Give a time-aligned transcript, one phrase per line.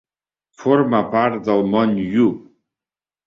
[0.61, 2.27] Forma part del mont Yu.